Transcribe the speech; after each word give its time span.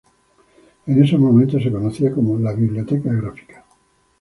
En 0.87 1.03
esos 1.03 1.19
momentos 1.19 1.61
se 1.61 1.71
conocía 1.71 2.11
como 2.11 2.35
la 2.39 2.53
"Biblioteca 2.53 3.13
Gráfica". 3.13 3.63